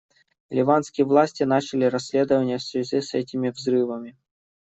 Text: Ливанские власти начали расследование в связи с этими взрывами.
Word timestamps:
Ливанские 0.49 1.05
власти 1.05 1.43
начали 1.43 1.85
расследование 1.85 2.57
в 2.57 2.63
связи 2.63 3.01
с 3.01 3.13
этими 3.13 3.51
взрывами. 3.51 4.17